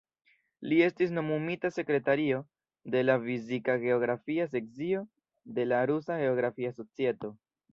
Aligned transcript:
Li 0.69 0.77
estis 0.85 1.11
nomumita 1.17 1.69
sekretario 1.75 2.39
de 2.95 3.03
la 3.05 3.17
Fizika 3.27 3.75
Geografia 3.85 4.49
sekcio 4.55 5.05
de 5.59 5.67
la 5.71 5.87
Rusa 5.93 6.17
Geografia 6.27 6.75
Societo. 6.83 7.33